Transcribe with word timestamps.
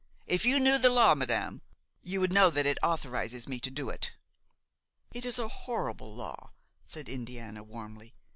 If 0.25 0.45
you 0.45 0.59
knew 0.59 0.79
the 0.79 0.89
law, 0.89 1.13
madame, 1.13 1.61
you 2.01 2.19
would 2.21 2.33
know 2.33 2.49
that 2.49 2.65
it 2.65 2.79
authorizes 2.81 3.47
me 3.47 3.59
to 3.59 3.69
do 3.69 3.91
it." 3.91 4.13
"It 5.11 5.25
is 5.25 5.37
a 5.37 5.47
horrible 5.47 6.11
law," 6.15 6.53
said 6.87 7.07
Indiana, 7.07 7.61
warmly. 7.61 8.15